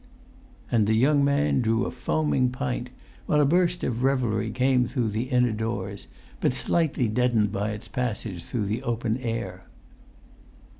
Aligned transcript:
And 0.71 0.87
the 0.87 0.95
young 0.95 1.23
man 1.23 1.61
drew 1.61 1.85
a 1.85 1.91
foaming 1.91 2.49
pint, 2.49 2.89
while 3.27 3.39
a 3.39 3.45
burst 3.45 3.83
of 3.83 4.01
revelry 4.01 4.49
came 4.49 4.87
through 4.87 5.09
the 5.09 5.25
inner 5.25 5.51
doors, 5.51 6.07
but 6.39 6.53
slightly 6.53 7.07
deadened 7.07 7.51
by 7.51 7.69
its 7.69 7.87
passage 7.87 8.43
through 8.43 8.65
the 8.65 8.81
open 8.81 9.17
air. 9.17 9.67